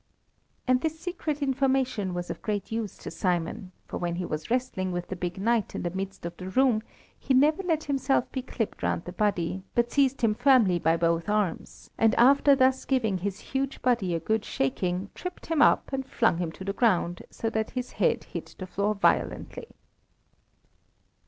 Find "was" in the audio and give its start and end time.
2.15-2.31, 4.25-4.49